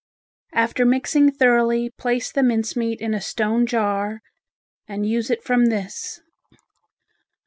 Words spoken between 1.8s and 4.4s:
place the mince meat in a stone jar